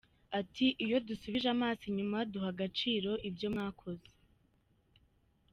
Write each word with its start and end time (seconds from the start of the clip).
Ati 0.39 0.65
“Iyo 0.85 0.97
dusubije 1.07 1.47
amaso 1.55 1.83
inyuma 1.91 2.17
duha 2.31 2.49
agaciro 2.53 3.11
ibyo 3.29 3.47
mwakoze. 3.53 4.07